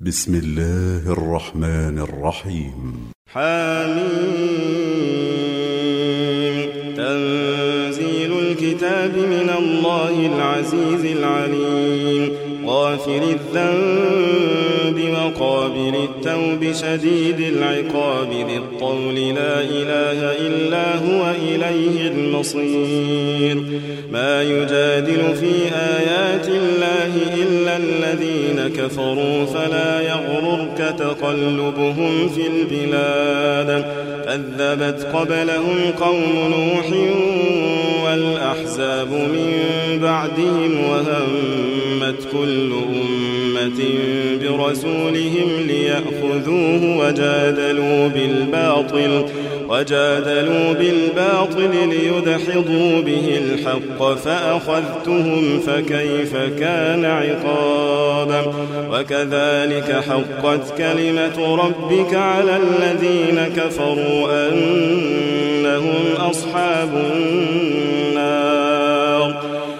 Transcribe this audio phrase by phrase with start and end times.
[0.00, 3.10] بسم الله الرحمن الرحيم.
[3.32, 3.80] حميم.
[6.96, 12.32] تنزيل الكتاب من الله العزيز العليم.
[12.66, 15.87] غافر الذنب وقابل
[16.28, 23.62] التوب شديد العقاب ذي الطول لا إله إلا هو إليه المصير.
[24.12, 33.84] ما يجادل في آيات الله إلا الذين كفروا فلا يغررك تقلبهم في البلاد.
[34.28, 36.86] كذبت قبلهم قوم نوح
[38.04, 39.52] والأحزاب من
[40.02, 42.72] بعدهم وهمت كل
[44.42, 49.24] برسولهم ليأخذوه وجادلوا بالباطل
[49.68, 58.52] وجادلوا بالباطل ليدحضوا به الحق فأخذتهم فكيف كان عقابا
[58.90, 68.07] وكذلك حقت كلمة ربك على الذين كفروا أنهم أصحاب النار.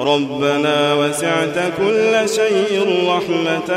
[0.00, 3.70] ربنا وسعت كل شيء رحمة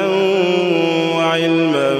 [1.17, 1.95] وعلما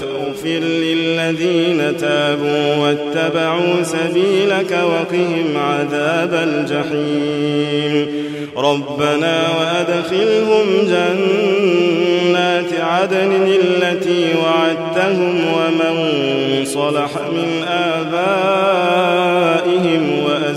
[0.00, 8.26] فاغفر للذين تابوا واتبعوا سبيلك وقهم عذاب الجحيم.
[8.56, 15.94] ربنا وأدخلهم جنات عدن التي وعدتهم ومن
[16.64, 19.25] صلح من آبائهم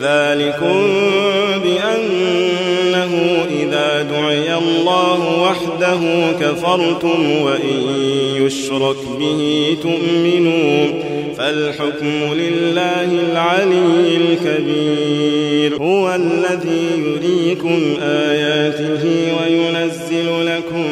[0.00, 0.82] ذلكم
[1.62, 3.12] بأنه
[3.50, 6.00] إذا دعي الله وحده
[6.40, 7.78] كفرتم وإن
[8.36, 11.02] يشرك به تؤمنون
[11.38, 15.76] فالحكم لله العلي الكبير.
[15.82, 19.04] هو الذي يريكم آياته
[19.40, 20.86] وينزل لكم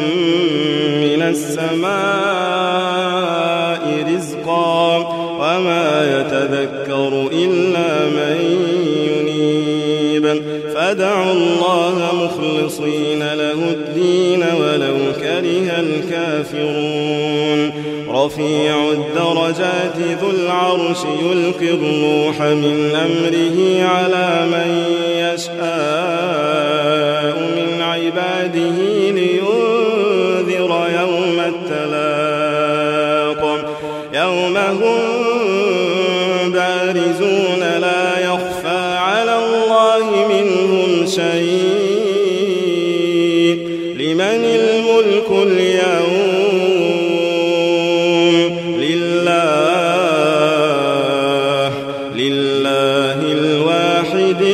[1.00, 1.94] من السماء
[4.14, 4.96] رزقا
[5.38, 5.86] وما
[6.20, 8.36] يتذكر إلا من
[10.94, 17.60] فدعوا الله مخلصين له الدين ولو كره الكافرون.
[18.08, 24.70] رفيع الدرجات ذو العرش يلقي الروح من أمره على من
[25.16, 25.73] يشاء.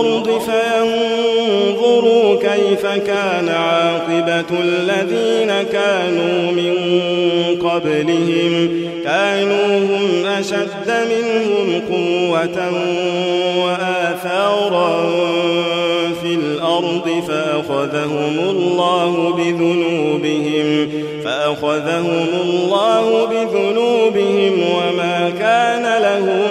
[0.00, 6.74] الأرض فينظروا كيف كان عاقبة الذين كانوا من
[7.68, 8.70] قبلهم.
[9.04, 12.72] كانوا هم أشد منهم قوة
[13.64, 15.10] وآثارا
[16.22, 20.88] في الأرض فأخذهم الله بذنوبهم.
[21.24, 26.50] فأخذهم الله بذنوبهم وما كان لهم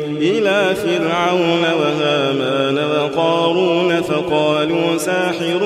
[0.21, 5.59] إلى فرعون وهامان وقارون فقالوا ساحر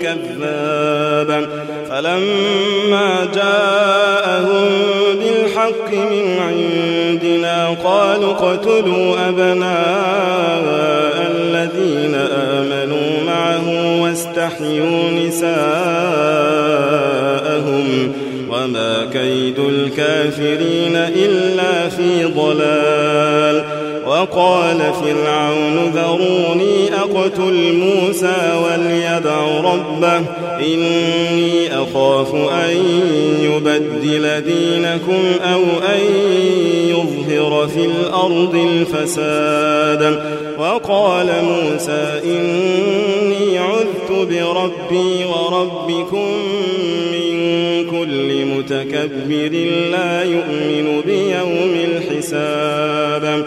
[0.00, 1.48] كذاب
[1.90, 4.68] فلما جاءهم
[5.18, 10.64] بالحق من عندنا قالوا اقتلوا أبناء
[11.36, 13.66] الذين آمنوا معه
[14.02, 15.72] واستحيوا نساءهم
[18.50, 23.11] وما كيد الكافرين إلا في ضلال
[24.22, 30.22] وقال فرعون ذروني أقتل موسى وليدع ربه
[30.60, 32.76] إني أخاف أن
[33.40, 35.22] يبدل دينكم
[35.52, 35.60] أو
[35.94, 36.00] أن
[36.88, 40.22] يظهر في الأرض الفساد.
[40.58, 46.28] وقال موسى إني عذت بربي وربكم
[47.12, 47.32] من
[47.90, 49.52] كل متكبر
[49.92, 53.46] لا يؤمن بيوم الحساب.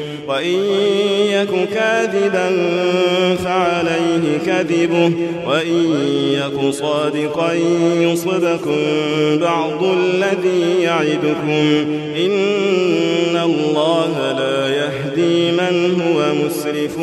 [0.31, 0.59] وإن
[1.27, 2.49] يك كاذبا
[3.43, 5.11] فعليه كذبه
[5.47, 5.95] وإن
[6.33, 7.53] يك صادقا
[7.99, 8.77] يصبكم
[9.41, 11.85] بعض الذي يعدكم
[12.17, 16.95] إن الله لا يهدي من هو مسرف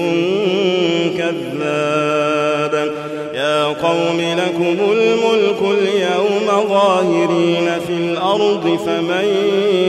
[1.18, 2.92] كذاب
[3.34, 9.24] يا قوم لكم الملك اليوم ظاهرين في الأرض فمن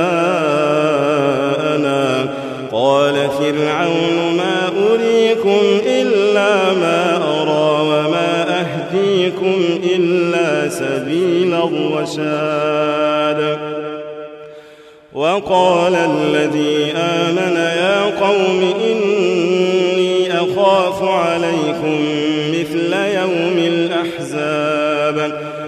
[2.73, 9.57] قال فرعون ما أريكم إلا ما أرى وما أهديكم
[9.97, 13.41] إلا سبيل الرشاد.
[15.13, 21.99] وقال الذي آمن يا قوم إني أخاف عليكم
[22.51, 24.64] مثل يوم الأحزاب.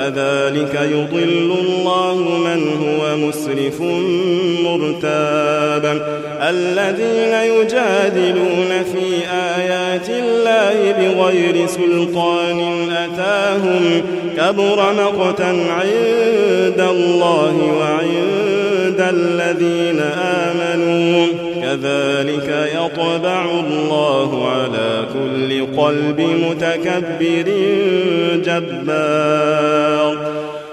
[0.00, 3.80] كذلك يضل الله من هو مسرف
[4.64, 5.84] مرتاب
[6.42, 9.06] الذين يجادلون في
[9.56, 12.60] آيات الله بغير سلطان
[12.92, 14.02] أتاهم
[14.36, 20.79] كبر مقتا عند الله وعند الذين آمنوا.
[21.70, 27.48] كذلك يطبع الله على كل قلب متكبر
[28.44, 30.16] جبار.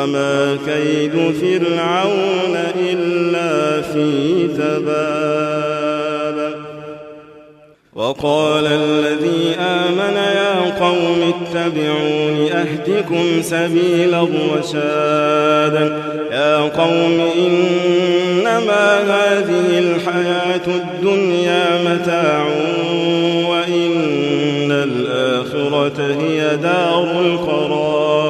[0.00, 6.38] وما كيد فرعون إلا في تباب
[7.94, 15.76] وقال الذي آمن يا قوم اتبعون أهدكم سبيل الرشاد.
[16.32, 22.46] يا قوم إنما هذه الحياة الدنيا متاع
[23.50, 28.29] وإن الآخرة هي دار القرار.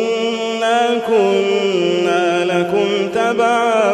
[1.11, 3.93] كنا لكم تبعا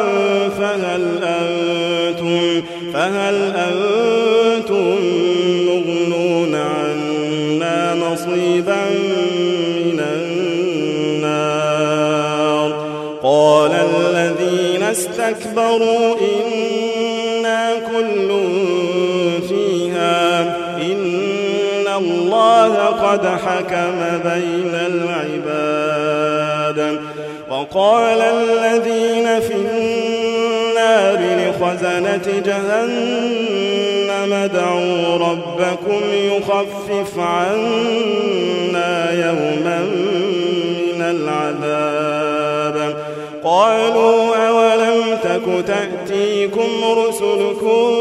[0.60, 2.62] فهل أنتم
[2.94, 4.96] فهل أنتم
[5.68, 8.86] مغنون عنا نصيبا
[9.76, 10.00] من
[11.20, 11.88] النار؟
[13.24, 18.30] قال الذين استكبروا إنا كل
[19.50, 20.44] فيها
[20.82, 26.07] إن الله قد حكم بين العباد.
[27.50, 39.80] وقال الذين في النار لخزنة جهنم ادعوا ربكم يخفف عنا يوما
[40.94, 42.78] من العذاب.
[43.44, 47.96] قالوا أولم تك تأتيكم رسلكم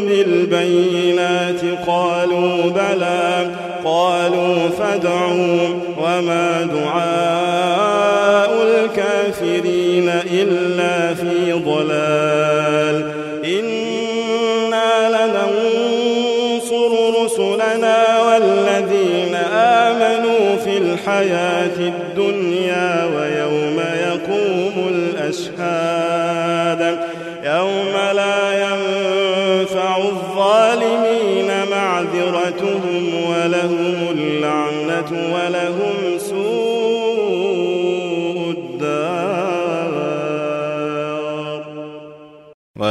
[0.00, 3.50] بالبينات؟ قالوا بلى.
[3.84, 13.12] قالوا فادعوا وما دعاء الكافرين إلا في ضلال.
[13.44, 16.90] إنا لننصر
[17.24, 22.63] رسلنا والذين آمنوا في الحياة الدنيا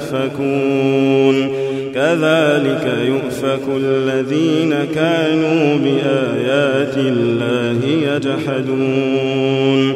[0.00, 1.48] تؤفكون
[1.94, 7.78] كذلك يؤفك الذين كانوا بآيات الله
[8.14, 9.94] يجحدون.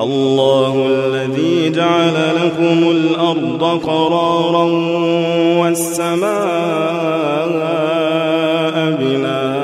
[0.00, 4.64] الله الذي جعل لكم الأرض قرارا
[5.58, 6.32] والسماء
[9.00, 9.62] بناء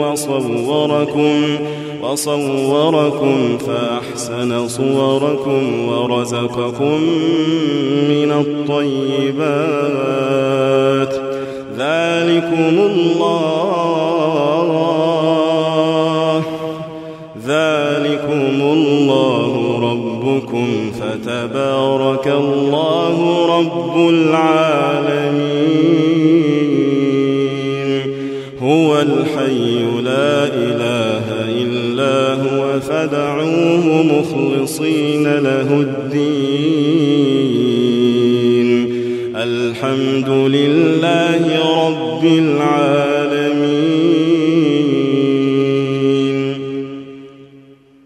[0.00, 1.63] وصوركم
[2.14, 7.00] وصوركم فأحسن صوركم ورزقكم
[8.08, 9.54] من الطيبات.
[11.78, 13.83] ذلكم الله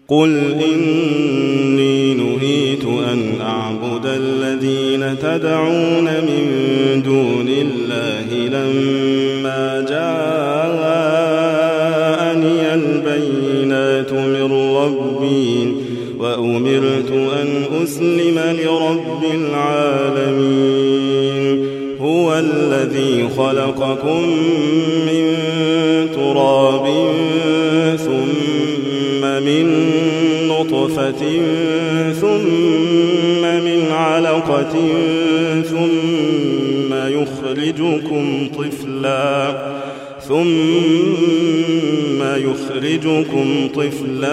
[0.09, 5.88] قل إني نهيت أن أعبد الذين تدعون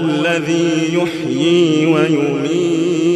[0.00, 3.08] الذي يحيي ويميت.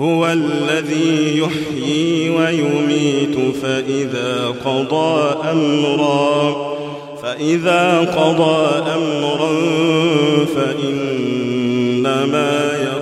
[0.00, 6.72] هو الذي يحيي ويميت فإذا قضى أمرا
[7.22, 9.52] فإذا قضى أمرا
[10.56, 11.72] فإنما
[12.82, 13.01] يقضى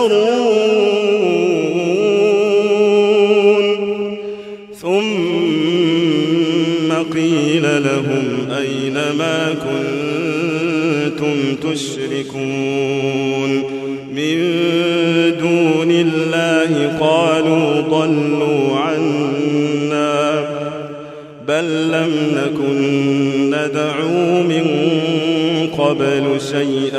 [0.00, 0.40] يسجرون
[4.80, 6.10] ثم
[7.14, 8.26] قيل لهم
[8.58, 11.36] أين ما كنتم
[11.70, 13.50] تشركون.
[14.14, 14.36] من
[15.40, 20.20] دون الله قالوا ضلوا عنا
[21.48, 22.78] بل لم نكن
[23.50, 24.66] ندعو من
[25.78, 26.89] قبل شيئا.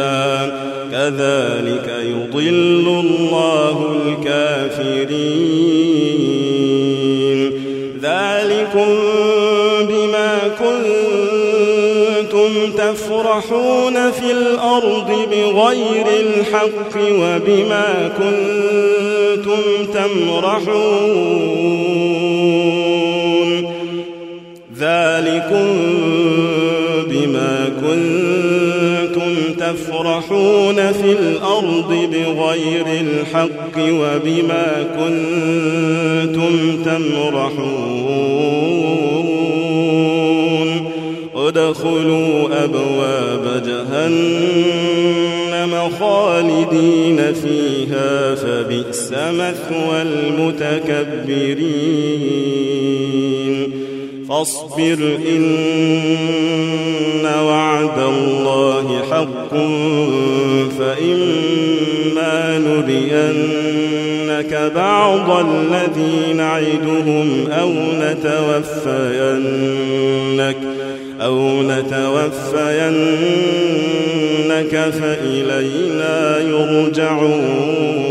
[1.02, 5.22] كذلك يضل الله الكافرين.
[8.02, 8.92] ذلكم
[9.90, 21.32] بما كنتم تفرحون في الأرض بغير الحق وبما كنتم تمرحون.
[24.80, 25.70] ذلكم
[27.08, 28.31] بما كنتم
[29.74, 36.54] تفرحون في الأرض بغير الحق وبما كنتم
[36.86, 38.02] تمرحون
[41.36, 44.92] ادخلوا أبواب جهنم
[46.00, 50.82] خالدين فيها فبئس مثوى المتكبرين
[54.32, 59.54] فاصبر إن وعد الله حق
[60.80, 63.92] فإما نرينك
[64.76, 68.98] بعض الذي نعدهم أو نتوفينك
[71.22, 72.44] أو نتوفينك
[75.00, 78.11] فإلينا يرجعون.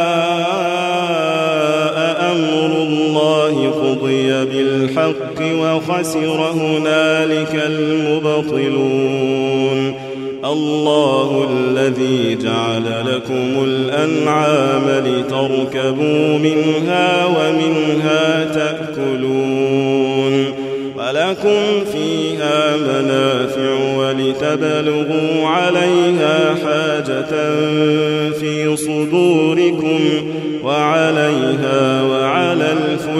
[5.41, 9.31] وخسر هنالك المبطلون.
[10.45, 12.83] الله الذي جعل
[13.15, 20.45] لكم الأنعام لتركبوا منها ومنها تأكلون.
[20.97, 27.33] ولكم فيها منافع ولتبلغوا عليها حاجة
[28.31, 29.99] في صدوركم
[30.63, 32.20] وعليها وعلى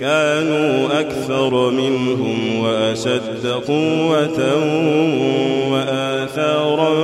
[0.00, 4.40] كانوا أكثر منهم وأشد قوة
[5.72, 6.94] وآثارا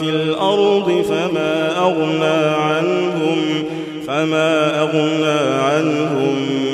[0.00, 3.64] في الأرض فما أغنى عنهم
[4.06, 6.69] فما أغنى عنهم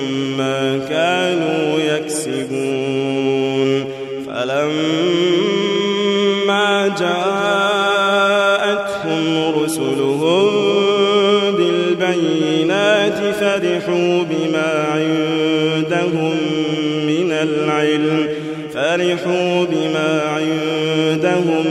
[17.43, 18.29] العلم
[18.75, 21.65] فرحوا بما عندهم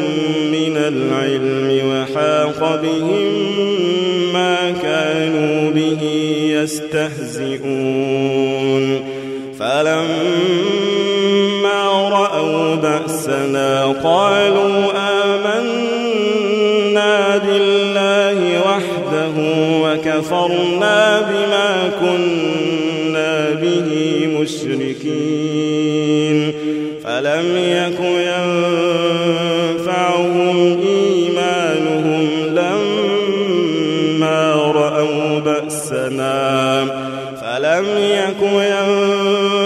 [0.52, 3.26] من العلم وحاق بهم
[4.34, 6.02] ما كانوا به
[6.50, 8.06] يستهزئون.
[9.60, 11.00] فلما
[12.10, 14.92] رأوا بأسنا قالوا
[15.24, 16.08] آمنا
[17.38, 19.36] بالله وحده
[19.84, 23.90] وكفرنا بما كنا به
[24.40, 25.45] مشركين.
[27.36, 28.00] فلم يك
[29.76, 36.86] ينفعهم إيمانهم لما رأوا بأسنا.
[37.42, 38.42] فلم يك